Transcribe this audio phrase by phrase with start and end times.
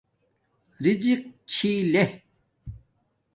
[0.83, 1.19] رزِق
[1.51, 2.05] چھی لے